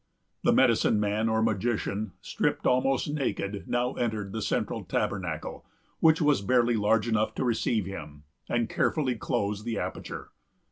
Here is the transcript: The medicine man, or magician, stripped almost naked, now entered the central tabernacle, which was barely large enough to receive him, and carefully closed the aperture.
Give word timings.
The 0.43 0.51
medicine 0.51 0.99
man, 0.99 1.29
or 1.29 1.43
magician, 1.43 2.13
stripped 2.21 2.65
almost 2.65 3.07
naked, 3.07 3.65
now 3.67 3.93
entered 3.93 4.31
the 4.33 4.41
central 4.41 4.83
tabernacle, 4.83 5.63
which 5.99 6.19
was 6.19 6.41
barely 6.41 6.73
large 6.75 7.07
enough 7.07 7.35
to 7.35 7.43
receive 7.43 7.85
him, 7.85 8.23
and 8.49 8.67
carefully 8.67 9.13
closed 9.13 9.63
the 9.63 9.77
aperture. 9.77 10.31